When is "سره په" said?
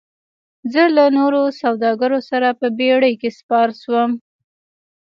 2.29-2.67